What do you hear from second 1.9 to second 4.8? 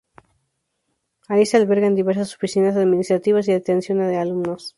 diversas Oficinas administrativas y de atención a alumnos.